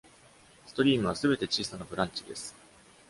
[0.65, 2.55] ストリームはすべて小さなブランチです。